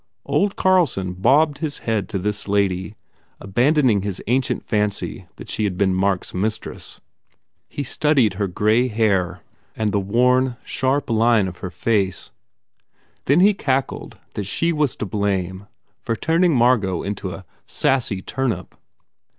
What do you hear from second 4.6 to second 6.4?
fancy that she had been Mark s